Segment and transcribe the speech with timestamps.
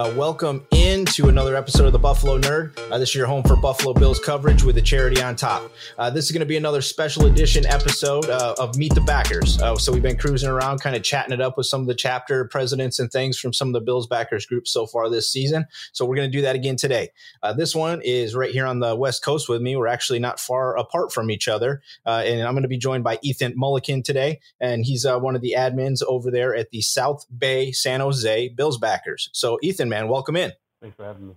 [0.00, 2.72] Uh, welcome into another episode of the Buffalo Nerd.
[2.90, 5.70] Uh, this is your home for Buffalo Bills coverage with a charity on top.
[5.98, 9.60] Uh, this is going to be another special edition episode uh, of Meet the Backers.
[9.60, 11.94] Uh, so we've been cruising around, kind of chatting it up with some of the
[11.94, 15.66] chapter presidents and things from some of the Bills backers groups so far this season.
[15.92, 17.10] So we're going to do that again today.
[17.42, 19.76] Uh, this one is right here on the West Coast with me.
[19.76, 23.18] We're actually not far apart from each other, and I'm going to be joined by
[23.20, 27.70] Ethan Mulliken today, and he's one of the admins over there at the South Bay.
[27.72, 29.28] San Jose Bills backers.
[29.34, 30.52] So, Ethan, man, welcome in.
[30.80, 31.34] Thanks for having me.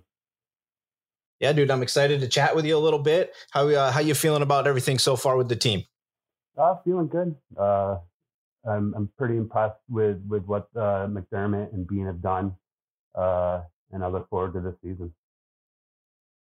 [1.40, 3.34] Yeah, dude, I'm excited to chat with you a little bit.
[3.50, 5.84] How uh, how you feeling about everything so far with the team?
[6.56, 7.36] Uh, feeling good.
[7.58, 7.98] Uh,
[8.66, 12.54] I'm I'm pretty impressed with with what uh, McDermott and Beane have done,
[13.14, 13.60] uh,
[13.92, 15.12] and I look forward to this season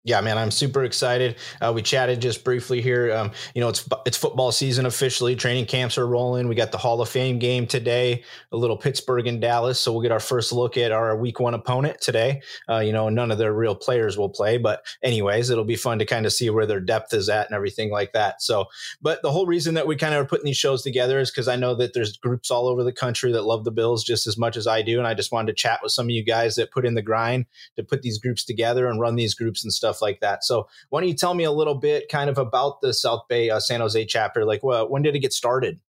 [0.03, 1.37] yeah, man, I'm super excited.
[1.61, 3.13] Uh, we chatted just briefly here.
[3.13, 5.37] Um, you know, it's it's football season officially.
[5.37, 6.49] Training camps are rolling.
[6.49, 8.25] We got the Hall of Fame game today.
[8.51, 11.53] A little Pittsburgh and Dallas, so we'll get our first look at our Week One
[11.53, 12.41] opponent today.
[12.67, 15.99] Uh, you know, none of their real players will play, but anyways, it'll be fun
[15.99, 18.41] to kind of see where their depth is at and everything like that.
[18.41, 18.67] So,
[19.03, 21.47] but the whole reason that we kind of are putting these shows together is because
[21.47, 24.39] I know that there's groups all over the country that love the Bills just as
[24.39, 26.55] much as I do, and I just wanted to chat with some of you guys
[26.55, 27.45] that put in the grind
[27.77, 30.45] to put these groups together and run these groups and stuff like that.
[30.45, 33.51] So, why don't you tell me a little bit kind of about the South Bay
[33.51, 34.45] uh, San Jose chapter?
[34.45, 35.81] Like, well, when did it get started?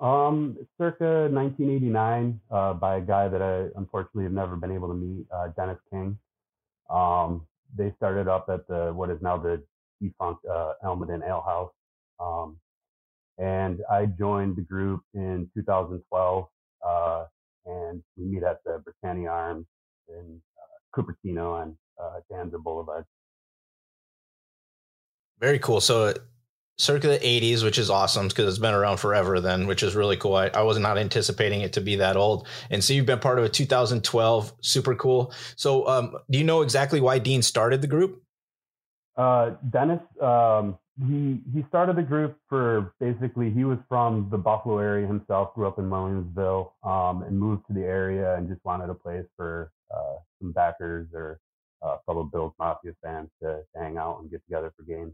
[0.00, 4.94] Um, circa 1989, uh, by a guy that I unfortunately have never been able to
[4.94, 6.18] meet, uh, Dennis King.
[6.88, 7.46] Um,
[7.76, 9.62] they started up at the what is now the
[10.00, 11.72] defunct uh, Almaden Ale House,
[12.18, 12.56] um,
[13.38, 16.46] and I joined the group in 2012.
[16.86, 17.24] Uh,
[17.66, 19.66] and we meet at the Britannia Arms
[20.08, 23.04] in uh, Cupertino on uh, De Anza Boulevard.
[25.40, 25.80] Very cool.
[25.80, 26.14] So
[26.80, 30.16] circa the 80s, which is awesome because it's been around forever then, which is really
[30.16, 30.34] cool.
[30.34, 32.46] I, I, was not anticipating it to be that old.
[32.70, 35.32] And so you've been part of a 2012, super cool.
[35.56, 38.22] So um, do you know exactly why Dean started the group?
[39.16, 44.78] Uh, Dennis, um, he, he started the group for basically, he was from the Buffalo
[44.78, 48.88] area himself, grew up in Williamsville um, and moved to the area and just wanted
[48.88, 51.40] a place for uh, some backers or
[51.82, 55.12] uh, fellow Bills Mafia fans to, to hang out and get together for games.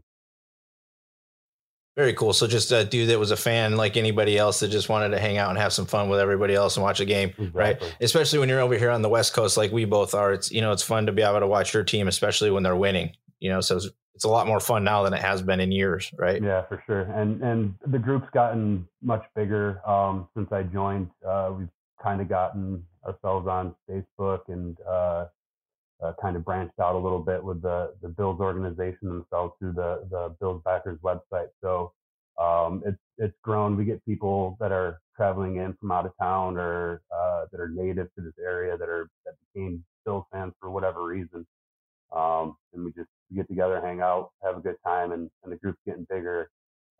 [1.97, 2.31] Very cool.
[2.31, 5.19] So just a dude that was a fan like anybody else that just wanted to
[5.19, 7.51] hang out and have some fun with everybody else and watch a game, exactly.
[7.59, 7.95] right?
[7.99, 10.31] Especially when you're over here on the West Coast, like we both are.
[10.31, 12.75] It's you know it's fun to be able to watch your team, especially when they're
[12.75, 13.13] winning.
[13.39, 15.71] You know, so it's, it's a lot more fun now than it has been in
[15.71, 16.39] years, right?
[16.39, 17.01] Yeah, for sure.
[17.01, 21.09] And and the group's gotten much bigger um, since I joined.
[21.27, 21.69] Uh, we've
[21.99, 25.25] kind of gotten ourselves on Facebook and uh,
[26.03, 29.73] uh, kind of branched out a little bit with the the Bills organization themselves through
[29.73, 31.49] the the Bills backers website.
[31.61, 31.93] So
[32.39, 33.75] um, it's it's grown.
[33.75, 37.69] We get people that are traveling in from out of town or uh, that are
[37.69, 41.45] native to this area that are that became Bills fans for whatever reason.
[42.15, 45.57] Um, and we just get together, hang out, have a good time, and, and the
[45.57, 46.49] group's getting bigger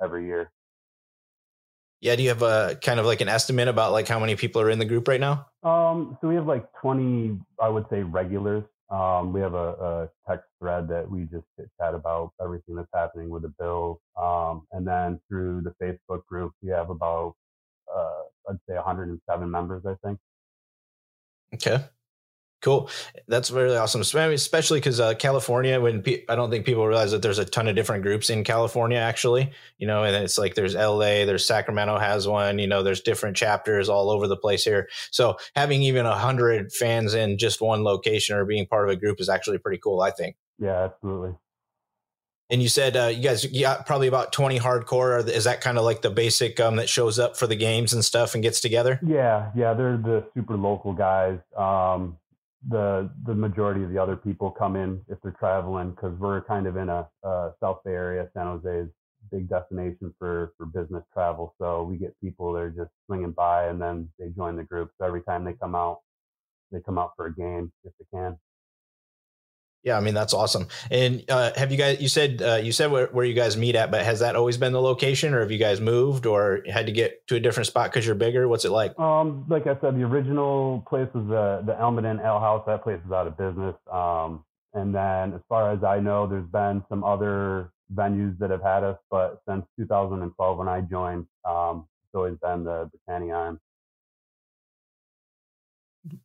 [0.01, 0.51] every year.
[2.01, 2.15] Yeah.
[2.15, 4.69] Do you have a kind of like an estimate about like how many people are
[4.69, 5.47] in the group right now?
[5.63, 8.63] Um, so we have like 20, I would say, regulars.
[8.89, 11.45] Um, we have a, a text thread that we just
[11.79, 13.99] chat about everything that's happening with the bill.
[14.17, 17.35] Um, and then through the Facebook group, we have about,
[17.93, 20.19] uh, I'd say 107 members, I think.
[21.53, 21.83] Okay.
[22.67, 22.89] Cool.
[23.29, 24.01] That's really awesome.
[24.01, 27.69] Especially because uh, California, when pe- I don't think people realize that there's a ton
[27.69, 31.97] of different groups in California, actually, you know, and it's like there's LA, there's Sacramento
[31.97, 34.89] has one, you know, there's different chapters all over the place here.
[35.11, 38.99] So having even a hundred fans in just one location or being part of a
[38.99, 40.35] group is actually pretty cool, I think.
[40.59, 41.35] Yeah, absolutely.
[42.49, 45.25] And you said uh, you guys got probably about 20 hardcore.
[45.25, 48.03] Is that kind of like the basic um, that shows up for the games and
[48.03, 48.99] stuff and gets together?
[49.01, 51.39] Yeah, yeah, they're the super local guys.
[51.55, 52.17] Um,
[52.69, 56.67] the the majority of the other people come in if they're traveling because we're kind
[56.67, 57.07] of in a,
[57.61, 58.29] South Bay area.
[58.35, 58.89] San Jose is
[59.31, 63.67] big destination for for business travel, so we get people that are just swinging by
[63.67, 64.91] and then they join the group.
[64.97, 65.99] So every time they come out,
[66.71, 68.37] they come out for a game if they can.
[69.87, 70.67] Yeah, I mean that's awesome.
[70.91, 72.01] And uh, have you guys?
[72.01, 74.57] You said uh, you said where, where, you guys meet at, but has that always
[74.57, 77.67] been the location, or have you guys moved, or had to get to a different
[77.67, 78.49] spot because you're bigger?
[78.49, 78.99] What's it like?
[78.99, 82.63] Um, like I said, the original place was the the Almaden Ale House.
[82.67, 83.75] That place is out of business.
[83.89, 84.43] Um,
[84.73, 88.83] and then as far as I know, there's been some other venues that have had
[88.83, 93.59] us, but since 2012 when I joined, um, it's always been the Britannia Arms.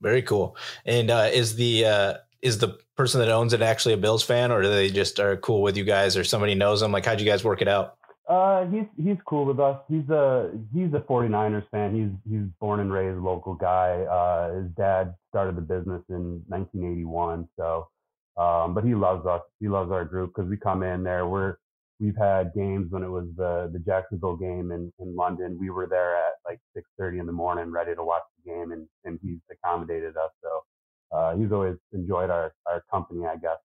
[0.01, 0.57] Very cool.
[0.85, 4.51] And uh, is the uh, is the person that owns it actually a Bills fan,
[4.51, 6.93] or do they just are cool with you guys, or somebody knows them?
[6.93, 7.97] Like, how'd you guys work it out?
[8.29, 9.81] Uh, he's he's cool with us.
[9.89, 11.95] He's a he's a 49ers fan.
[11.95, 14.03] He's he's born and raised local guy.
[14.03, 17.49] Uh, his dad started the business in 1981.
[17.59, 17.89] So,
[18.37, 19.43] um, but he loves us.
[19.61, 21.27] He loves our group because we come in there.
[21.27, 21.57] We're
[22.01, 25.59] we've had games when it was the the Jacksonville game in in London.
[25.61, 28.87] We were there at like 6:30 in the morning, ready to watch the game, and
[29.05, 30.31] and he's accommodated us.
[30.43, 30.63] So
[31.13, 33.59] uh, he's always enjoyed our our company, I guess.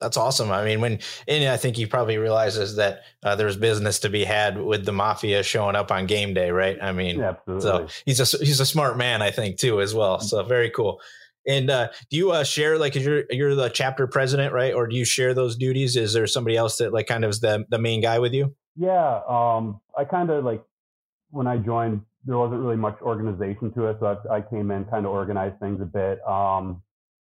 [0.00, 0.50] That's awesome.
[0.50, 4.24] I mean, when and I think he probably realizes that uh, there's business to be
[4.24, 6.76] had with the mafia showing up on game day, right?
[6.82, 10.20] I mean, yeah, so he's a he's a smart man, I think, too, as well.
[10.20, 11.00] So very cool.
[11.46, 14.74] And uh, do you uh, share like you're you're the chapter president, right?
[14.74, 15.96] Or do you share those duties?
[15.96, 18.54] Is there somebody else that like kind of is the the main guy with you?
[18.76, 20.62] Yeah, um, I kind of like
[21.30, 23.96] when I joined there wasn't really much organization to it.
[24.00, 26.20] So I, I came in, kind of organized things a bit.
[26.26, 26.82] Um,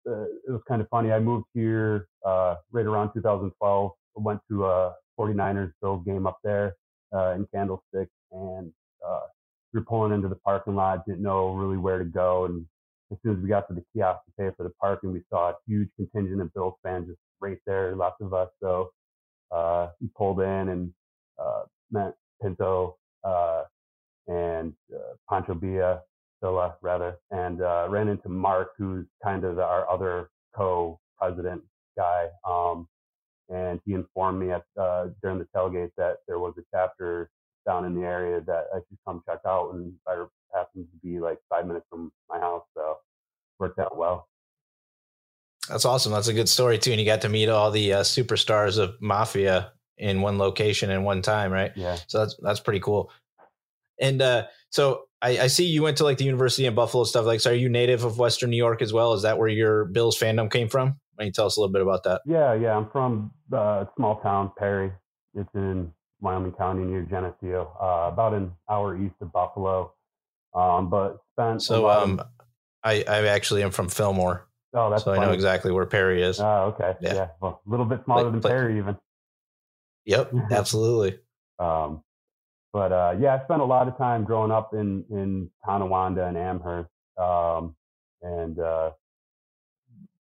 [0.10, 1.12] uh, it was kind of funny.
[1.12, 3.92] I moved here uh, right around 2012.
[4.16, 6.76] Went to a 49ers Bills game up there
[7.16, 8.72] uh, in Candlestick, and
[9.08, 9.20] uh,
[9.72, 11.06] we were pulling into the parking lot.
[11.06, 12.66] Didn't know really where to go, and
[13.12, 15.52] as soon as we got to the kiosk to pay for the parking, we saw
[15.52, 18.50] a huge contingent of Bills fans just right there, lots of us.
[18.62, 18.90] So
[19.52, 20.94] uh, we pulled in and
[21.40, 21.62] uh,
[21.92, 23.57] met Pinto, uh,
[24.28, 26.02] and uh, Pancho Villa,
[26.44, 31.62] Billa rather, and uh, ran into Mark, who's kind of our other co-president
[31.98, 32.28] guy.
[32.48, 32.88] Um,
[33.50, 37.30] and he informed me at, uh, during the tailgate that there was a chapter
[37.66, 41.20] down in the area that I should come check out, and I happened to be
[41.20, 42.98] like five minutes from my house, so
[43.60, 44.28] worked out well.
[45.70, 46.14] That's awesome.
[46.14, 49.02] That's a good story too, and you got to meet all the uh, superstars of
[49.02, 51.72] Mafia in one location in one time, right?
[51.76, 51.98] Yeah.
[52.08, 53.12] So that's that's pretty cool.
[54.00, 57.26] And uh, so I, I, see you went to like the University in Buffalo stuff.
[57.26, 59.14] Like, so are you native of Western New York as well?
[59.14, 61.00] Is that where your Bills fandom came from?
[61.16, 62.22] Why don't you tell us a little bit about that?
[62.26, 62.78] Yeah, yeah.
[62.78, 64.92] I'm from uh, small town Perry.
[65.34, 69.94] It's in Wyoming County near Geneseo, uh, about an hour east of Buffalo.
[70.54, 72.28] Um, but spent so um, of,
[72.84, 74.48] I I actually am from Fillmore.
[74.74, 75.24] Oh, that's so funny.
[75.24, 76.40] I know exactly where Perry is.
[76.40, 76.96] Oh, okay.
[77.02, 77.28] Yeah, yeah.
[77.42, 78.98] Well, a little bit smaller like, than like, Perry, even.
[80.06, 81.20] Yep, absolutely.
[81.60, 82.04] um,
[82.74, 86.38] but uh, yeah, I spent a lot of time growing up in in Tonawanda and
[86.38, 87.76] Amherst, um,
[88.22, 88.92] and uh,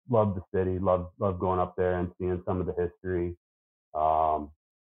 [0.09, 0.79] loved the city.
[0.79, 3.37] Loved loved going up there and seeing some of the history.
[3.95, 4.51] Um,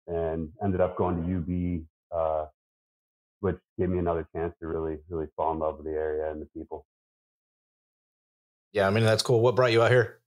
[0.08, 2.46] and ended up going to UB, uh,
[3.40, 6.42] which gave me another chance to really really fall in love with the area and
[6.42, 6.86] the people.
[8.72, 9.42] Yeah, I mean that's cool.
[9.42, 10.20] What brought you out here?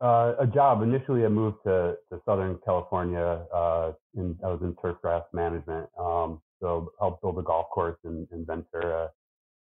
[0.00, 0.82] Uh, a job.
[0.82, 3.46] Initially, I moved to, to Southern California.
[3.54, 5.88] Uh, in, I was in turf grass management.
[5.98, 9.10] Um, so helped build a golf course in, in Ventura,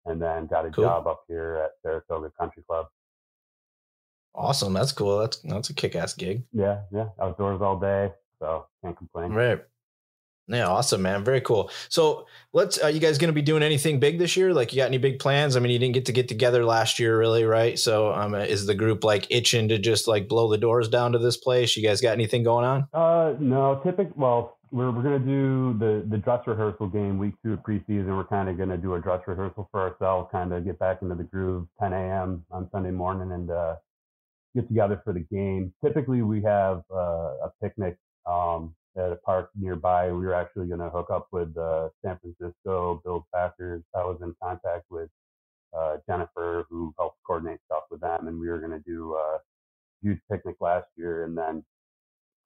[0.05, 0.83] and then got a cool.
[0.83, 2.87] job up here at Saratoga Country Club.
[4.35, 4.73] Awesome.
[4.73, 5.19] That's cool.
[5.19, 6.43] That's that's a kick ass gig.
[6.51, 7.09] Yeah, yeah.
[7.19, 9.31] Outdoors all day, so can't complain.
[9.31, 9.59] Right.
[10.49, 11.25] Yeah, awesome, man.
[11.25, 11.69] Very cool.
[11.89, 12.77] So let's.
[12.77, 14.53] Are you guys going to be doing anything big this year?
[14.53, 15.57] Like, you got any big plans?
[15.57, 17.77] I mean, you didn't get to get together last year, really, right?
[17.77, 21.19] So, um, is the group like itching to just like blow the doors down to
[21.19, 21.75] this place?
[21.75, 22.87] You guys got anything going on?
[22.93, 23.81] Uh, no.
[23.83, 24.13] Typical.
[24.15, 28.15] Well, we're we're gonna do the the dress rehearsal game week two of preseason.
[28.15, 31.15] We're kind of gonna do a dress rehearsal for ourselves, kind of get back into
[31.15, 31.67] the groove.
[31.81, 32.45] 10 a.m.
[32.51, 33.75] on Sunday morning and uh,
[34.55, 35.73] get together for the game.
[35.83, 40.11] Typically, we have uh, a picnic um, at a park nearby.
[40.11, 43.83] We were actually gonna hook up with uh, San Francisco Bills Backers.
[43.95, 45.09] I was in contact with
[45.77, 49.39] uh, Jennifer, who helped coordinate stuff with them, and we were gonna do a
[50.01, 51.63] huge picnic last year, and then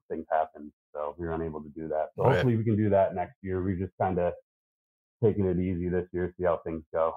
[0.10, 2.10] things happened so we were unable to do that.
[2.16, 2.34] So right.
[2.34, 3.62] hopefully we can do that next year.
[3.62, 4.34] We've just kind of
[5.24, 7.16] taking it easy this year, see how things go.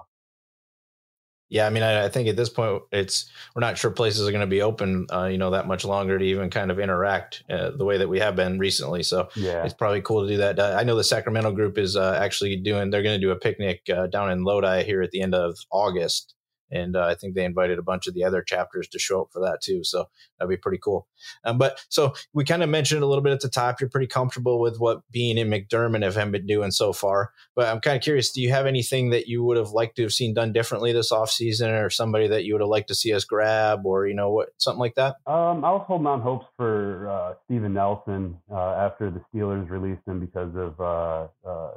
[1.49, 4.31] Yeah, I mean, I, I, think at this point, it's we're not sure places are
[4.31, 7.43] going to be open, uh, you know, that much longer to even kind of interact
[7.49, 9.03] uh, the way that we have been recently.
[9.03, 10.59] So yeah, it's probably cool to do that.
[10.59, 13.35] Uh, I know the Sacramento group is uh, actually doing; they're going to do a
[13.35, 16.34] picnic uh, down in Lodi here at the end of August,
[16.75, 19.29] and uh, I think they invited a bunch of the other chapters to show up
[19.31, 19.83] for that too.
[19.83, 21.07] So that'd be pretty cool.
[21.43, 23.79] Um, but so we kind of mentioned a little bit at the top.
[23.79, 27.31] You're pretty comfortable with what Beane and McDermott have been doing so far.
[27.55, 28.31] But I'm kind of curious.
[28.31, 31.11] Do you have anything that you would have liked to have seen done differently this
[31.11, 34.31] offseason, or somebody that you would have liked to see us grab, or you know
[34.31, 35.15] what, something like that?
[35.25, 40.05] Um, I was holding on hopes for uh, Steven Nelson uh, after the Steelers released
[40.07, 41.71] him because of uh, uh,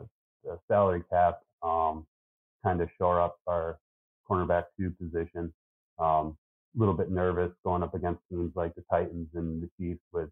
[0.69, 1.41] salary cap.
[1.63, 2.07] Um,
[2.65, 3.79] kind of shore up our
[4.31, 5.53] cornerback two position.
[6.01, 6.37] A um,
[6.77, 10.31] little bit nervous going up against teams like the Titans and the Chiefs with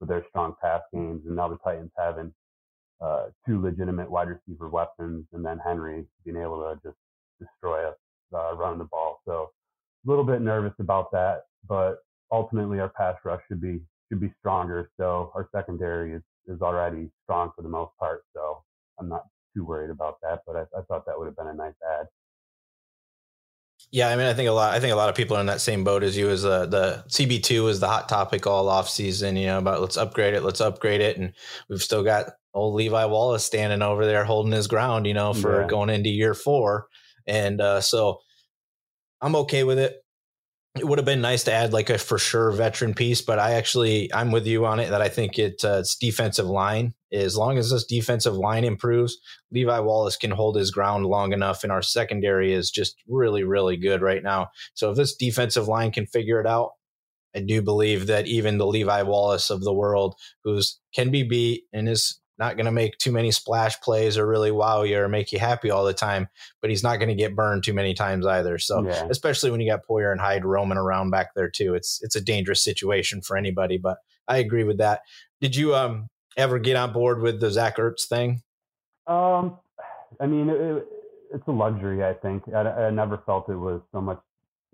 [0.00, 2.32] with their strong pass games, and now the Titans having
[3.00, 6.96] uh, two legitimate wide receiver weapons, and then Henry being able to just
[7.40, 7.96] destroy us
[8.34, 9.20] uh, running the ball.
[9.26, 9.50] So
[10.06, 11.98] a little bit nervous about that, but
[12.30, 14.90] ultimately our pass rush should be should be stronger.
[14.98, 18.24] So our secondary is is already strong for the most part.
[18.34, 18.62] So
[18.98, 21.54] I'm not too worried about that, but I, I thought that would have been a
[21.54, 22.06] nice add.
[23.90, 24.72] Yeah, I mean, I think a lot.
[24.72, 26.30] I think a lot of people are in that same boat as you.
[26.30, 29.36] As uh, the CB two is the hot topic all off season.
[29.36, 31.34] You know about let's upgrade it, let's upgrade it, and
[31.68, 35.06] we've still got old Levi Wallace standing over there holding his ground.
[35.06, 35.66] You know, for yeah.
[35.66, 36.86] going into year four,
[37.26, 38.20] and uh, so
[39.20, 40.01] I'm okay with it
[40.74, 43.52] it would have been nice to add like a for sure veteran piece, but I
[43.52, 46.94] actually I'm with you on it that I think it uh, it's defensive line.
[47.12, 49.18] As long as this defensive line improves,
[49.50, 53.76] Levi Wallace can hold his ground long enough, and our secondary is just really really
[53.76, 54.48] good right now.
[54.72, 56.70] So if this defensive line can figure it out,
[57.34, 61.64] I do believe that even the Levi Wallace of the world, who's can be beat
[61.72, 65.08] and is not going to make too many splash plays or really wow you or
[65.08, 66.28] make you happy all the time,
[66.60, 68.58] but he's not going to get burned too many times either.
[68.58, 69.06] So yeah.
[69.08, 72.20] especially when you got Poyer and Hyde roaming around back there too, it's it's a
[72.20, 73.78] dangerous situation for anybody.
[73.78, 75.02] But I agree with that.
[75.40, 78.42] Did you um ever get on board with the Zach Ertz thing?
[79.06, 79.58] Um,
[80.20, 80.86] I mean, it,
[81.32, 82.04] it's a luxury.
[82.04, 84.20] I think I, I, never felt it was so much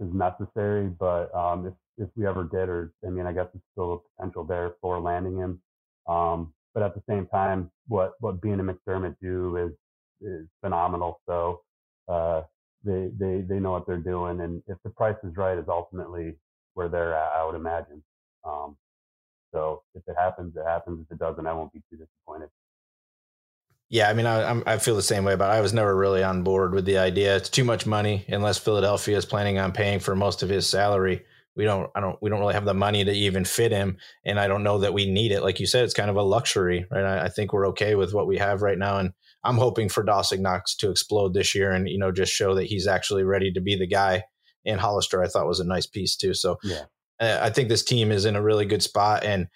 [0.01, 3.65] as necessary, but um, if if we ever did, or I mean, I guess it's
[3.73, 5.61] still a potential there for landing him.
[6.07, 9.73] Um, but at the same time, what what Beane and McDermott do is
[10.21, 11.21] is phenomenal.
[11.27, 11.61] So
[12.09, 12.43] uh,
[12.85, 16.37] they they they know what they're doing, and if the price is right, is ultimately
[16.75, 17.33] where they're at.
[17.33, 18.03] I would imagine.
[18.45, 18.77] Um,
[19.53, 21.05] so if it happens, it happens.
[21.05, 22.51] If it doesn't, I won't be too disappointed.
[23.91, 26.43] Yeah, I mean, I, I feel the same way, but I was never really on
[26.43, 27.35] board with the idea.
[27.37, 31.25] It's too much money unless Philadelphia is planning on paying for most of his salary
[31.59, 34.39] we don't I don't we don't really have the money to even fit him and
[34.39, 35.43] I don't know that we need it.
[35.43, 37.05] Like you said it's kind of a luxury right?
[37.05, 39.13] I, I think we're okay with what we have right now and
[39.45, 42.67] I'm hoping for Dawson Knox to explode this year and you know just show that
[42.67, 44.23] he's actually ready to be the guy.
[44.65, 46.33] And Hollister I thought was a nice piece too.
[46.33, 46.85] So yeah.
[47.21, 49.49] Uh, I think this team is in a really good spot and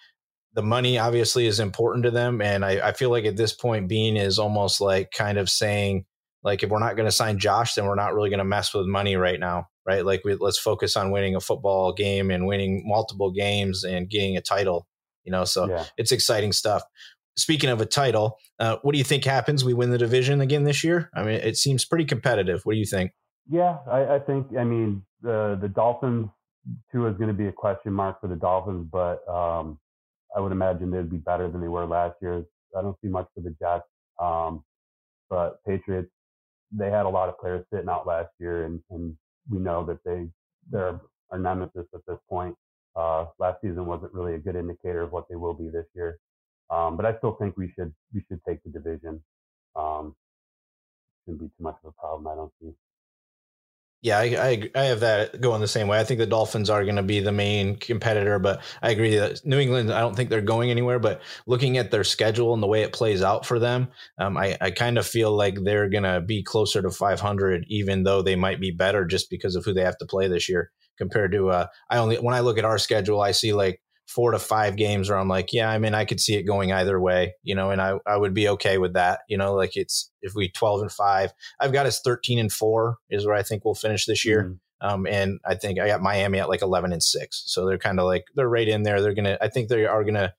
[0.53, 3.87] the money obviously is important to them and I, I feel like at this point
[3.87, 6.03] Beane is almost like kind of saying
[6.43, 8.73] like if we're not going to sign Josh then we're not really going to mess
[8.73, 10.05] with money right now right?
[10.05, 14.37] Like we, let's focus on winning a football game and winning multiple games and getting
[14.37, 14.87] a title.
[15.23, 15.85] You know, so yeah.
[15.97, 16.83] it's exciting stuff.
[17.35, 19.63] Speaking of a title, uh, what do you think happens?
[19.63, 21.09] We win the division again this year.
[21.15, 22.61] I mean, it seems pretty competitive.
[22.65, 23.11] What do you think?
[23.49, 24.47] Yeah, I, I think.
[24.57, 26.29] I mean, the the Dolphins
[26.91, 29.79] too is going to be a question mark for the Dolphins, but um,
[30.35, 32.45] I would imagine they'd be better than they were last year.
[32.77, 33.87] I don't see much for the Jets,
[34.21, 34.63] um,
[35.29, 36.09] but Patriots
[36.73, 39.15] they had a lot of players sitting out last year, and, and
[39.49, 40.27] we know that they
[40.69, 40.99] they're
[41.31, 42.55] our nemesis at this point.
[42.95, 46.19] Uh, last season wasn't really a good indicator of what they will be this year,
[46.69, 49.21] um, but I still think we should we should take the division.
[49.75, 50.15] Um,
[51.25, 52.27] shouldn't be too much of a problem.
[52.27, 52.73] I don't see.
[54.03, 55.97] Yeah, I, I, I have that going the same way.
[55.97, 59.45] I think the Dolphins are going to be the main competitor, but I agree that
[59.45, 59.93] New England.
[59.93, 60.99] I don't think they're going anywhere.
[60.99, 64.57] But looking at their schedule and the way it plays out for them, um, I
[64.59, 68.35] I kind of feel like they're going to be closer to 500, even though they
[68.35, 71.49] might be better just because of who they have to play this year compared to.
[71.51, 74.75] Uh, I only when I look at our schedule, I see like four to five
[74.75, 77.55] games where I'm like, yeah, I mean, I could see it going either way, you
[77.55, 79.21] know, and I, I would be okay with that.
[79.27, 82.97] You know, like it's if we 12 and five, I've got us 13 and four
[83.09, 84.43] is where I think we'll finish this year.
[84.43, 84.87] Mm-hmm.
[84.87, 87.43] Um, and I think I got Miami at like 11 and six.
[87.45, 89.01] So they're kind of like, they're right in there.
[89.01, 90.33] They're going to, I think they are going to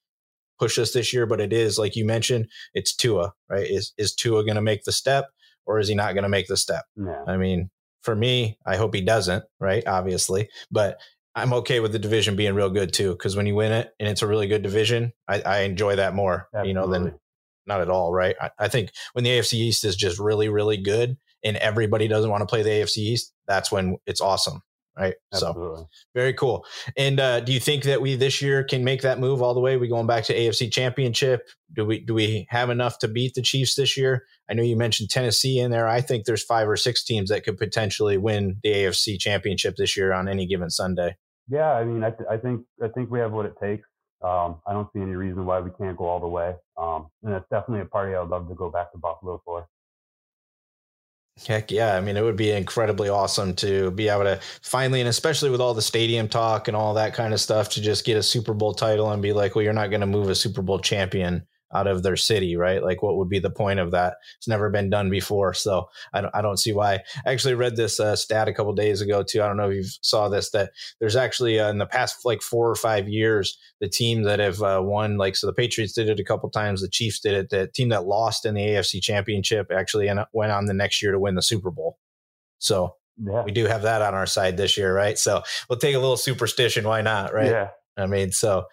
[0.59, 3.66] push us this year, but it is like you mentioned, it's Tua, right?
[3.66, 5.28] Is, is Tua going to make the step
[5.64, 6.85] or is he not going to make the step?
[7.26, 7.71] I mean,
[8.02, 9.83] for me, I hope he doesn't, right?
[9.87, 10.99] Obviously, but
[11.35, 13.17] I'm okay with the division being real good too.
[13.17, 16.14] Cause when you win it and it's a really good division, I, I enjoy that
[16.14, 16.69] more, Absolutely.
[16.69, 17.19] you know, than
[17.67, 18.12] not at all.
[18.12, 18.37] Right.
[18.41, 22.31] I, I, think when the AFC East is just really, really good and everybody doesn't
[22.31, 24.62] want to play the AFC East, that's when it's awesome.
[24.97, 25.14] Right.
[25.33, 25.81] Absolutely.
[25.81, 26.64] So very cool.
[26.97, 29.61] And uh, do you think that we this year can make that move all the
[29.61, 29.76] way?
[29.76, 31.49] We going back to AFC championship?
[31.75, 34.25] Do we, do we have enough to beat the Chiefs this year?
[34.49, 35.88] I know you mentioned Tennessee in there.
[35.88, 39.97] I think there's five or six teams that could potentially win the AFC championship this
[39.97, 41.17] year on any given Sunday.
[41.49, 43.87] Yeah, I mean, I, th- I think I think we have what it takes.
[44.23, 46.55] Um, I don't see any reason why we can't go all the way.
[46.79, 49.69] Um, and it's definitely a party I would love to go back to Buffalo for.
[51.47, 51.97] Heck yeah.
[51.97, 55.61] I mean, it would be incredibly awesome to be able to finally, and especially with
[55.61, 58.55] all the stadium talk and all that kind of stuff, to just get a Super
[58.55, 61.47] Bowl title and be like, well, you're not going to move a Super Bowl champion
[61.75, 62.83] out of their city, right?
[62.83, 64.16] Like, what would be the point of that?
[64.38, 67.00] It's never been done before, so I don't, I don't see why.
[67.26, 69.43] I actually read this uh, stat a couple days ago too.
[69.43, 72.43] I don't know if you saw this that there's actually uh, in the past like
[72.43, 76.09] four or five years, the team that have uh, won, like so, the Patriots did
[76.09, 77.50] it a couple times, the Chiefs did it.
[77.50, 81.19] The team that lost in the AFC Championship actually went on the next year to
[81.19, 81.99] win the Super Bowl.
[82.59, 83.43] So yeah.
[83.43, 85.19] we do have that on our side this year, right?
[85.19, 86.87] So we'll take a little superstition.
[86.87, 87.50] Why not, right?
[87.50, 87.71] Yeah.
[87.97, 88.64] I mean, so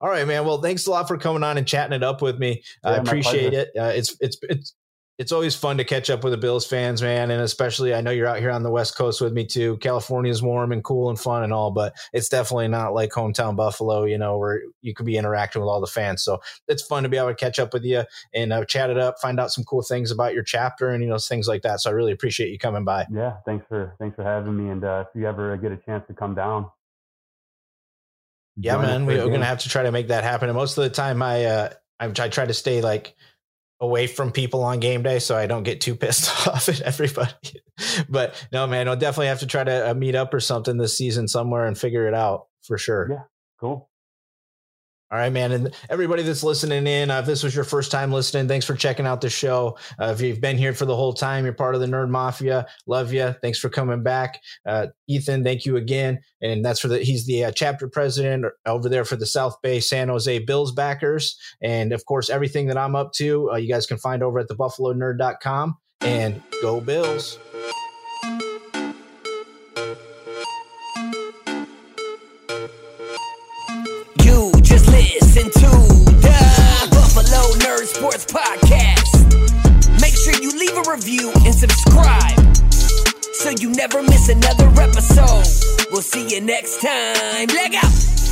[0.00, 0.44] all right, man.
[0.44, 2.62] Well, thanks a lot for coming on and chatting it up with me.
[2.84, 3.70] Yeah, I appreciate it.
[3.78, 4.74] Uh, it's it's it's
[5.18, 8.10] it's always fun to catch up with the Bills fans, man, and especially I know
[8.10, 9.78] you're out here on the West Coast with me too.
[9.78, 13.56] California is warm and cool and fun and all, but it's definitely not like hometown
[13.56, 16.22] Buffalo, you know, where you could be interacting with all the fans.
[16.22, 18.98] So it's fun to be able to catch up with you and uh, chat it
[18.98, 21.80] up, find out some cool things about your chapter and you know things like that.
[21.80, 23.06] So I really appreciate you coming by.
[23.10, 24.70] Yeah, thanks for thanks for having me.
[24.70, 26.66] And uh, if you ever get a chance to come down,
[28.56, 30.48] yeah, man, we, are gonna have to try to make that happen.
[30.48, 33.14] And most of the time, I uh, I, I try to stay like
[33.80, 37.32] away from people on game day so I don't get too pissed off at everybody.
[38.08, 40.96] but no, man, I'll definitely have to try to uh, meet up or something this
[40.96, 43.08] season somewhere and figure it out for sure.
[43.10, 43.22] Yeah,
[43.60, 43.90] cool.
[45.08, 45.52] All right, man.
[45.52, 48.74] And everybody that's listening in, uh, if this was your first time listening, thanks for
[48.74, 49.78] checking out the show.
[50.00, 52.66] Uh, if you've been here for the whole time, you're part of the Nerd Mafia.
[52.88, 53.32] Love you.
[53.40, 54.40] Thanks for coming back.
[54.66, 56.18] Uh, Ethan, thank you again.
[56.42, 59.78] And that's for the, he's the uh, chapter president over there for the South Bay
[59.78, 61.38] San Jose Bills backers.
[61.62, 64.48] And of course, everything that I'm up to, uh, you guys can find over at
[64.48, 67.38] the buffalonerd.com and go Bills.
[81.06, 82.56] Review and subscribe
[83.32, 85.46] so you never miss another episode.
[85.92, 87.46] We'll see you next time.
[87.48, 88.25] Leg out.